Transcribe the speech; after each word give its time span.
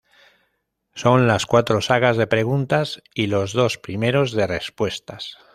Son 0.95 1.27
las 1.27 1.45
cuatro 1.45 1.79
sagas 1.79 2.17
de 2.17 2.25
preguntas, 2.25 3.03
y 3.13 3.27
los 3.27 3.53
dos 3.53 3.77
primeros 3.77 4.31
de 4.31 4.47
respuestas. 4.47 5.37